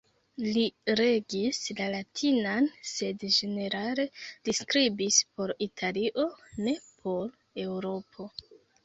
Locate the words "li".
0.53-0.61, 4.23-4.55